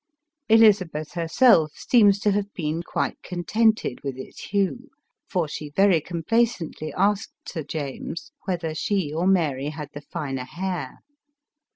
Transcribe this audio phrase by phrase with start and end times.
[0.49, 4.89] Elizabeth herself seems to have been quite contented with its hue,
[5.29, 11.01] for she very complacently asked Sir James whether she or Mary had the finer hair